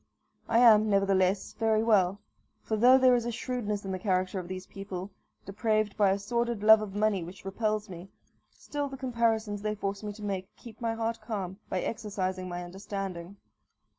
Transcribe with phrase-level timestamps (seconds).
[0.49, 2.19] I am, nevertheless, very well;
[2.63, 5.11] for though there is a shrewdness in the character of these people,
[5.45, 8.09] depraved by a sordid love of money which repels me,
[8.49, 12.63] still the comparisons they force me to make keep my heart calm by exercising my
[12.63, 13.37] understanding.